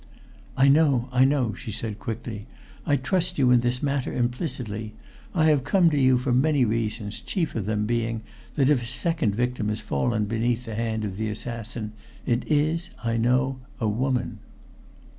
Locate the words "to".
5.91-5.99